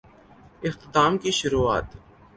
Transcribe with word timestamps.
اختتام 0.63 1.17
کی 1.17 1.31
شروعات؟ 1.31 1.85